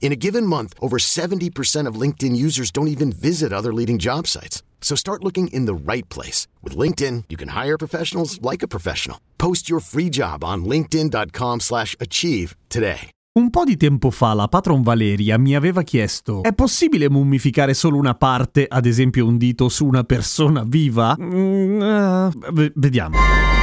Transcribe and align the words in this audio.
In 0.00 0.10
a 0.10 0.16
given 0.16 0.46
month, 0.46 0.72
over 0.80 0.96
70% 0.96 1.86
of 1.86 2.00
LinkedIn 2.00 2.34
users 2.34 2.70
don't 2.70 2.88
even 2.88 3.12
visit 3.12 3.52
other 3.52 3.74
leading 3.74 3.98
job 3.98 4.26
sites. 4.26 4.62
So 4.80 4.96
start 4.96 5.22
looking 5.22 5.48
in 5.48 5.66
the 5.66 5.74
right 5.74 6.08
place. 6.08 6.46
With 6.62 6.74
LinkedIn, 6.74 7.24
you 7.28 7.36
can 7.36 7.48
hire 7.48 7.76
professionals 7.76 8.40
like 8.40 8.62
a 8.62 8.68
professional. 8.68 9.18
Post 9.36 9.68
your 9.68 9.80
free 9.80 10.08
job 10.08 10.42
on 10.42 10.64
linkedin.com 10.64 11.60
slash 11.60 11.94
achieve 12.00 12.56
today. 12.70 13.10
Un 13.38 13.50
po' 13.50 13.62
di 13.62 13.76
tempo 13.76 14.10
fa 14.10 14.32
la 14.34 14.48
patron 14.48 14.82
Valeria 14.82 15.38
mi 15.38 15.54
aveva 15.54 15.82
chiesto: 15.82 16.42
è 16.42 16.52
possibile 16.52 17.08
mummificare 17.08 17.72
solo 17.72 17.96
una 17.96 18.14
parte, 18.14 18.66
ad 18.68 18.84
esempio 18.84 19.26
un 19.26 19.36
dito, 19.36 19.68
su 19.68 19.86
una 19.86 20.02
persona 20.02 20.64
viva? 20.66 21.16
Mm, 21.20 21.80
uh, 21.80 22.30
v- 22.52 22.72
vediamo. 22.74 23.57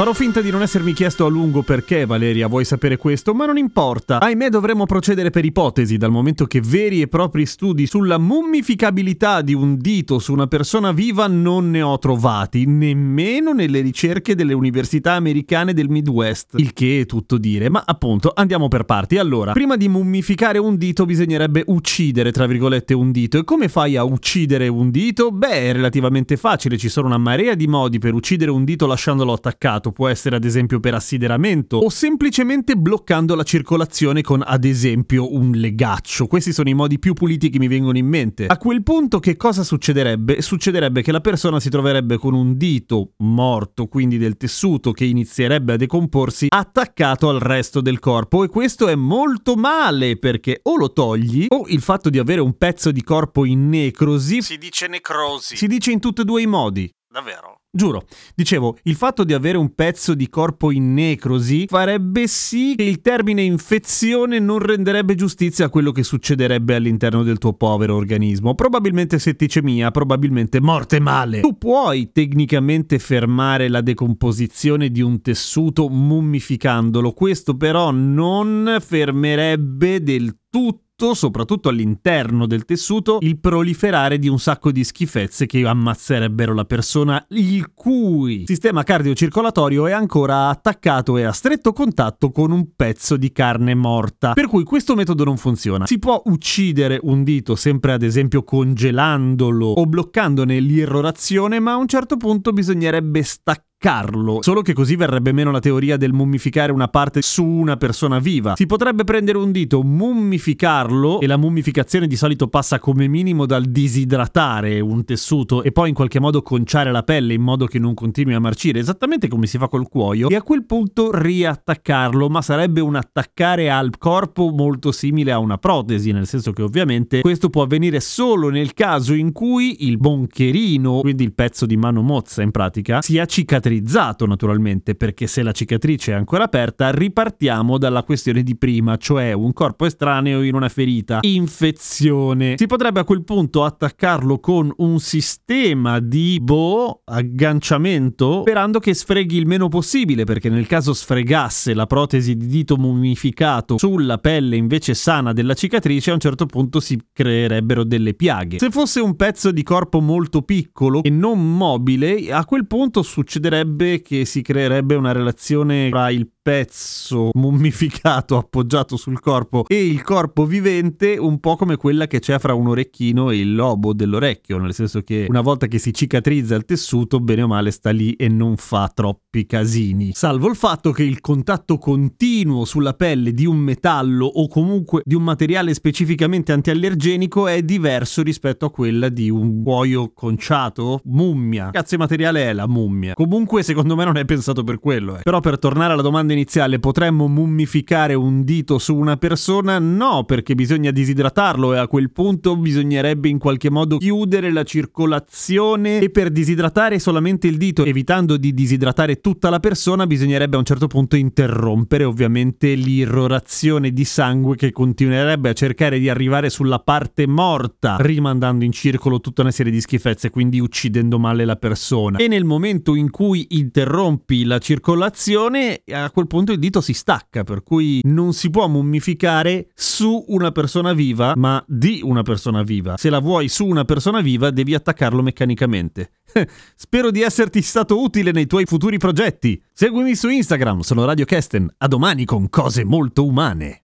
Farò 0.00 0.14
finta 0.14 0.40
di 0.40 0.50
non 0.50 0.62
essermi 0.62 0.94
chiesto 0.94 1.26
a 1.26 1.28
lungo 1.28 1.60
perché, 1.60 2.06
Valeria, 2.06 2.46
vuoi 2.46 2.64
sapere 2.64 2.96
questo, 2.96 3.34
ma 3.34 3.44
non 3.44 3.58
importa. 3.58 4.18
Ahimè 4.18 4.48
dovremmo 4.48 4.86
procedere 4.86 5.28
per 5.28 5.44
ipotesi, 5.44 5.98
dal 5.98 6.10
momento 6.10 6.46
che 6.46 6.62
veri 6.62 7.02
e 7.02 7.06
propri 7.06 7.44
studi 7.44 7.86
sulla 7.86 8.16
mummificabilità 8.16 9.42
di 9.42 9.52
un 9.52 9.76
dito 9.76 10.18
su 10.18 10.32
una 10.32 10.46
persona 10.46 10.92
viva 10.92 11.26
non 11.26 11.68
ne 11.68 11.82
ho 11.82 11.98
trovati, 11.98 12.64
nemmeno 12.64 13.52
nelle 13.52 13.82
ricerche 13.82 14.34
delle 14.34 14.54
università 14.54 15.12
americane 15.12 15.74
del 15.74 15.90
Midwest. 15.90 16.54
Il 16.56 16.72
che 16.72 17.00
è 17.00 17.04
tutto 17.04 17.36
dire, 17.36 17.68
ma 17.68 17.82
appunto 17.84 18.32
andiamo 18.34 18.68
per 18.68 18.84
parti. 18.84 19.18
Allora, 19.18 19.52
prima 19.52 19.76
di 19.76 19.88
mummificare 19.90 20.56
un 20.56 20.78
dito 20.78 21.04
bisognerebbe 21.04 21.62
uccidere, 21.66 22.32
tra 22.32 22.46
virgolette, 22.46 22.94
un 22.94 23.12
dito. 23.12 23.36
E 23.36 23.44
come 23.44 23.68
fai 23.68 23.98
a 23.98 24.04
uccidere 24.04 24.66
un 24.66 24.90
dito? 24.90 25.30
Beh, 25.30 25.68
è 25.68 25.72
relativamente 25.74 26.38
facile, 26.38 26.78
ci 26.78 26.88
sono 26.88 27.06
una 27.06 27.18
marea 27.18 27.54
di 27.54 27.66
modi 27.66 27.98
per 27.98 28.14
uccidere 28.14 28.50
un 28.50 28.64
dito 28.64 28.86
lasciandolo 28.86 29.34
attaccato 29.34 29.88
può 29.92 30.08
essere 30.08 30.36
ad 30.36 30.44
esempio 30.44 30.80
per 30.80 30.94
assideramento 30.94 31.76
o 31.76 31.88
semplicemente 31.88 32.76
bloccando 32.76 33.34
la 33.34 33.42
circolazione 33.42 34.22
con 34.22 34.42
ad 34.44 34.64
esempio 34.64 35.34
un 35.34 35.52
legaccio. 35.52 36.26
Questi 36.26 36.52
sono 36.52 36.68
i 36.68 36.74
modi 36.74 36.98
più 36.98 37.12
puliti 37.14 37.50
che 37.50 37.58
mi 37.58 37.68
vengono 37.68 37.98
in 37.98 38.06
mente. 38.06 38.46
A 38.46 38.56
quel 38.58 38.82
punto 38.82 39.18
che 39.18 39.36
cosa 39.36 39.62
succederebbe? 39.62 40.42
Succederebbe 40.42 41.02
che 41.02 41.12
la 41.12 41.20
persona 41.20 41.60
si 41.60 41.70
troverebbe 41.70 42.16
con 42.18 42.34
un 42.34 42.56
dito 42.56 43.12
morto, 43.18 43.86
quindi 43.86 44.18
del 44.18 44.36
tessuto 44.36 44.92
che 44.92 45.04
inizierebbe 45.04 45.74
a 45.74 45.76
decomporsi, 45.76 46.46
attaccato 46.48 47.28
al 47.28 47.40
resto 47.40 47.80
del 47.80 47.98
corpo 47.98 48.44
e 48.44 48.48
questo 48.48 48.88
è 48.88 48.94
molto 48.94 49.54
male 49.56 50.18
perché 50.18 50.60
o 50.64 50.76
lo 50.76 50.92
togli 50.92 51.46
o 51.48 51.64
il 51.68 51.80
fatto 51.80 52.10
di 52.10 52.18
avere 52.18 52.40
un 52.40 52.56
pezzo 52.56 52.90
di 52.90 53.02
corpo 53.02 53.44
in 53.44 53.68
necrosi 53.68 54.42
Si 54.42 54.58
dice 54.58 54.86
necrosi. 54.86 55.56
si 55.56 55.66
dice 55.66 55.90
in 55.90 56.00
tutti 56.00 56.20
e 56.22 56.24
due 56.24 56.42
i 56.42 56.46
modi. 56.46 56.90
Davvero? 57.12 57.62
Giuro, 57.72 58.04
dicevo, 58.36 58.78
il 58.84 58.94
fatto 58.94 59.24
di 59.24 59.32
avere 59.32 59.58
un 59.58 59.74
pezzo 59.74 60.14
di 60.14 60.28
corpo 60.28 60.70
in 60.70 60.94
necrosi 60.94 61.66
farebbe 61.66 62.28
sì 62.28 62.74
che 62.76 62.84
il 62.84 63.00
termine 63.00 63.42
infezione 63.42 64.38
non 64.38 64.60
renderebbe 64.60 65.16
giustizia 65.16 65.64
a 65.64 65.70
quello 65.70 65.90
che 65.90 66.04
succederebbe 66.04 66.76
all'interno 66.76 67.24
del 67.24 67.38
tuo 67.38 67.54
povero 67.54 67.96
organismo. 67.96 68.54
Probabilmente 68.54 69.18
setticemia, 69.18 69.90
probabilmente 69.90 70.60
morte 70.60 71.00
male. 71.00 71.40
Tu 71.40 71.58
puoi 71.58 72.12
tecnicamente 72.12 73.00
fermare 73.00 73.68
la 73.68 73.80
decomposizione 73.80 74.88
di 74.90 75.00
un 75.00 75.20
tessuto 75.20 75.88
mummificandolo, 75.88 77.10
questo 77.10 77.56
però 77.56 77.90
non 77.90 78.76
fermerebbe 78.80 80.00
del 80.00 80.38
tutto 80.48 80.89
soprattutto 81.14 81.68
all'interno 81.68 82.46
del 82.46 82.64
tessuto, 82.64 83.18
il 83.20 83.38
proliferare 83.38 84.18
di 84.18 84.28
un 84.28 84.38
sacco 84.38 84.70
di 84.70 84.84
schifezze 84.84 85.46
che 85.46 85.66
ammazzerebbero 85.66 86.54
la 86.54 86.64
persona, 86.64 87.24
il 87.30 87.72
cui 87.74 88.44
sistema 88.46 88.82
cardiocircolatorio 88.82 89.86
è 89.86 89.92
ancora 89.92 90.48
attaccato 90.48 91.16
e 91.16 91.24
a 91.24 91.32
stretto 91.32 91.72
contatto 91.72 92.30
con 92.30 92.50
un 92.50 92.74
pezzo 92.76 93.16
di 93.16 93.32
carne 93.32 93.74
morta. 93.74 94.34
Per 94.34 94.46
cui 94.46 94.64
questo 94.64 94.94
metodo 94.94 95.24
non 95.24 95.36
funziona. 95.36 95.86
Si 95.86 95.98
può 95.98 96.22
uccidere 96.26 96.98
un 97.02 97.24
dito 97.24 97.54
sempre 97.54 97.92
ad 97.92 98.02
esempio 98.02 98.42
congelandolo 98.42 99.66
o 99.66 99.86
bloccandone 99.86 100.60
l'irrorazione, 100.60 101.58
ma 101.58 101.72
a 101.72 101.76
un 101.76 101.88
certo 101.88 102.16
punto 102.16 102.52
bisognerebbe 102.52 103.22
staccare 103.22 103.68
Carlo, 103.82 104.42
solo 104.42 104.60
che 104.60 104.74
così 104.74 104.94
verrebbe 104.94 105.32
meno 105.32 105.50
la 105.50 105.58
teoria 105.58 105.96
del 105.96 106.12
mummificare 106.12 106.70
una 106.70 106.88
parte 106.88 107.22
su 107.22 107.46
una 107.46 107.78
persona 107.78 108.18
viva. 108.18 108.54
Si 108.54 108.66
potrebbe 108.66 109.04
prendere 109.04 109.38
un 109.38 109.50
dito, 109.52 109.82
mummificarlo 109.82 111.18
e 111.18 111.26
la 111.26 111.38
mummificazione 111.38 112.06
di 112.06 112.14
solito 112.14 112.48
passa 112.48 112.78
come 112.78 113.08
minimo 113.08 113.46
dal 113.46 113.64
disidratare 113.64 114.80
un 114.80 115.02
tessuto 115.06 115.62
e 115.62 115.72
poi 115.72 115.88
in 115.88 115.94
qualche 115.94 116.20
modo 116.20 116.42
conciare 116.42 116.92
la 116.92 117.02
pelle 117.04 117.32
in 117.32 117.40
modo 117.40 117.64
che 117.64 117.78
non 117.78 117.94
continui 117.94 118.34
a 118.34 118.38
marcire, 118.38 118.80
esattamente 118.80 119.28
come 119.28 119.46
si 119.46 119.56
fa 119.56 119.66
col 119.66 119.88
cuoio, 119.88 120.28
e 120.28 120.34
a 120.34 120.42
quel 120.42 120.66
punto 120.66 121.10
riattaccarlo, 121.10 122.28
ma 122.28 122.42
sarebbe 122.42 122.82
un 122.82 122.96
attaccare 122.96 123.70
al 123.70 123.96
corpo 123.96 124.50
molto 124.50 124.92
simile 124.92 125.32
a 125.32 125.38
una 125.38 125.56
protesi, 125.56 126.12
nel 126.12 126.26
senso 126.26 126.52
che 126.52 126.60
ovviamente 126.60 127.22
questo 127.22 127.48
può 127.48 127.62
avvenire 127.62 128.00
solo 128.00 128.50
nel 128.50 128.74
caso 128.74 129.14
in 129.14 129.32
cui 129.32 129.86
il 129.86 129.96
boncherino, 129.96 131.00
quindi 131.00 131.24
il 131.24 131.32
pezzo 131.32 131.64
di 131.64 131.78
mano 131.78 132.02
mozza 132.02 132.42
in 132.42 132.50
pratica, 132.50 133.00
sia 133.00 133.24
cicatrizzato 133.24 133.68
cicatrizzato 133.70 134.26
naturalmente, 134.26 134.94
perché 134.94 135.26
se 135.26 135.42
la 135.42 135.52
cicatrice 135.52 136.12
è 136.12 136.14
ancora 136.14 136.44
aperta 136.44 136.90
ripartiamo 136.90 137.78
dalla 137.78 138.02
questione 138.02 138.42
di 138.42 138.56
prima, 138.56 138.96
cioè 138.96 139.32
un 139.32 139.52
corpo 139.52 139.86
estraneo 139.86 140.42
in 140.42 140.54
una 140.54 140.68
ferita, 140.68 141.18
infezione. 141.22 142.54
Si 142.56 142.66
potrebbe 142.66 143.00
a 143.00 143.04
quel 143.04 143.22
punto 143.22 143.64
attaccarlo 143.64 144.40
con 144.40 144.72
un 144.78 144.98
sistema 144.98 146.00
di 146.00 146.38
boh, 146.42 147.02
agganciamento, 147.04 148.40
sperando 148.40 148.80
che 148.80 148.94
sfreghi 148.94 149.36
il 149.36 149.46
meno 149.46 149.68
possibile, 149.68 150.24
perché 150.24 150.48
nel 150.48 150.66
caso 150.66 150.92
sfregasse 150.92 151.74
la 151.74 151.86
protesi 151.86 152.36
di 152.36 152.46
dito 152.46 152.76
mummificato 152.76 153.78
sulla 153.78 154.18
pelle 154.18 154.56
invece 154.56 154.94
sana 154.94 155.32
della 155.32 155.54
cicatrice, 155.54 156.10
a 156.10 156.14
un 156.14 156.20
certo 156.20 156.46
punto 156.46 156.80
si 156.80 156.98
creerebbero 157.12 157.84
delle 157.84 158.14
piaghe. 158.14 158.58
Se 158.58 158.70
fosse 158.70 159.00
un 159.00 159.14
pezzo 159.14 159.52
di 159.52 159.62
corpo 159.62 160.00
molto 160.00 160.42
piccolo 160.42 161.02
e 161.02 161.10
non 161.10 161.56
mobile, 161.56 162.32
a 162.32 162.44
quel 162.44 162.66
punto 162.66 163.02
succederebbe 163.02 163.59
che 164.02 164.24
si 164.24 164.42
creerebbe 164.42 164.94
una 164.94 165.12
relazione 165.12 165.88
tra 165.90 166.10
il 166.10 166.28
pezzo 166.42 167.30
mummificato 167.34 168.36
appoggiato 168.38 168.96
sul 168.96 169.20
corpo 169.20 169.64
e 169.66 169.86
il 169.86 170.02
corpo 170.02 170.46
vivente 170.46 171.16
un 171.18 171.38
po' 171.38 171.56
come 171.56 171.76
quella 171.76 172.06
che 172.06 172.18
c'è 172.18 172.38
fra 172.38 172.54
un 172.54 172.68
orecchino 172.68 173.30
e 173.30 173.38
il 173.38 173.54
lobo 173.54 173.92
dell'orecchio, 173.92 174.58
nel 174.58 174.72
senso 174.74 175.02
che 175.02 175.26
una 175.28 175.40
volta 175.40 175.66
che 175.66 175.78
si 175.78 175.92
cicatrizza 175.92 176.54
il 176.54 176.64
tessuto, 176.64 177.20
bene 177.20 177.42
o 177.42 177.46
male 177.46 177.70
sta 177.70 177.90
lì 177.90 178.14
e 178.14 178.28
non 178.28 178.56
fa 178.56 178.90
troppi 178.92 179.46
casini. 179.46 180.12
Salvo 180.14 180.48
il 180.48 180.56
fatto 180.56 180.92
che 180.92 181.02
il 181.02 181.20
contatto 181.20 181.78
continuo 181.78 182.64
sulla 182.64 182.94
pelle 182.94 183.32
di 183.32 183.46
un 183.46 183.58
metallo 183.58 184.26
o 184.26 184.48
comunque 184.48 185.02
di 185.04 185.14
un 185.14 185.22
materiale 185.22 185.74
specificamente 185.74 186.52
antiallergenico 186.52 187.48
è 187.48 187.62
diverso 187.62 188.22
rispetto 188.22 188.66
a 188.66 188.70
quella 188.70 189.08
di 189.08 189.30
un 189.30 189.62
cuoio 189.62 190.12
conciato, 190.14 191.00
mummia. 191.04 191.70
Cazzo 191.70 191.96
materiale 191.96 192.48
è 192.48 192.52
la 192.52 192.66
mummia? 192.66 193.14
Comunque 193.14 193.62
secondo 193.62 193.96
me 193.96 194.04
non 194.04 194.16
è 194.16 194.24
pensato 194.24 194.64
per 194.64 194.78
quello, 194.78 195.18
eh. 195.18 195.22
Però 195.22 195.40
per 195.40 195.58
tornare 195.58 195.92
alla 195.92 196.02
domanda 196.30 196.32
iniziale, 196.32 196.78
potremmo 196.78 197.28
mummificare 197.28 198.14
un 198.14 198.44
dito 198.44 198.78
su 198.78 198.96
una 198.96 199.16
persona? 199.16 199.78
No, 199.78 200.24
perché 200.24 200.54
bisogna 200.54 200.90
disidratarlo 200.90 201.74
e 201.74 201.78
a 201.78 201.88
quel 201.88 202.10
punto 202.10 202.56
bisognerebbe 202.56 203.28
in 203.28 203.38
qualche 203.38 203.70
modo 203.70 203.98
chiudere 203.98 204.52
la 204.52 204.62
circolazione 204.62 205.98
e 205.98 206.10
per 206.10 206.30
disidratare 206.30 206.98
solamente 206.98 207.46
il 207.46 207.56
dito, 207.56 207.84
evitando 207.84 208.36
di 208.36 208.54
disidratare 208.54 209.20
tutta 209.20 209.50
la 209.50 209.60
persona, 209.60 210.06
bisognerebbe 210.06 210.56
a 210.56 210.58
un 210.58 210.64
certo 210.64 210.86
punto 210.86 211.16
interrompere 211.16 212.04
ovviamente 212.04 212.74
l'irrorazione 212.74 213.92
di 213.92 214.04
sangue 214.04 214.56
che 214.56 214.72
continuerebbe 214.72 215.50
a 215.50 215.52
cercare 215.52 215.98
di 215.98 216.08
arrivare 216.08 216.50
sulla 216.50 216.78
parte 216.78 217.26
morta, 217.26 217.96
rimandando 218.00 218.64
in 218.64 218.72
circolo 218.72 219.20
tutta 219.20 219.42
una 219.42 219.50
serie 219.50 219.72
di 219.72 219.80
schifezze, 219.80 220.30
quindi 220.30 220.60
uccidendo 220.60 221.18
male 221.18 221.44
la 221.44 221.56
persona. 221.56 222.18
E 222.18 222.28
nel 222.28 222.44
momento 222.44 222.94
in 222.94 223.10
cui 223.10 223.46
interrompi 223.50 224.44
la 224.44 224.58
circolazione, 224.58 225.82
a 225.90 226.10
quel 226.10 226.19
quel 226.20 226.26
punto 226.26 226.52
il 226.52 226.58
dito 226.58 226.82
si 226.82 226.92
stacca, 226.92 227.44
per 227.44 227.62
cui 227.62 228.00
non 228.04 228.34
si 228.34 228.50
può 228.50 228.68
mummificare 228.68 229.68
su 229.74 230.22
una 230.28 230.52
persona 230.52 230.92
viva, 230.92 231.32
ma 231.34 231.62
di 231.66 232.00
una 232.02 232.22
persona 232.22 232.62
viva. 232.62 232.96
Se 232.98 233.08
la 233.08 233.20
vuoi 233.20 233.48
su 233.48 233.64
una 233.66 233.84
persona 233.84 234.20
viva, 234.20 234.50
devi 234.50 234.74
attaccarlo 234.74 235.22
meccanicamente. 235.22 236.10
Spero 236.76 237.10
di 237.10 237.22
esserti 237.22 237.62
stato 237.62 238.02
utile 238.02 238.32
nei 238.32 238.46
tuoi 238.46 238.66
futuri 238.66 238.98
progetti. 238.98 239.60
Seguimi 239.72 240.14
su 240.14 240.28
Instagram, 240.28 240.80
sono 240.80 241.06
Radio 241.06 241.24
Kesten. 241.24 241.72
A 241.78 241.88
domani 241.88 242.26
con 242.26 242.50
cose 242.50 242.84
molto 242.84 243.24
umane. 243.24 243.84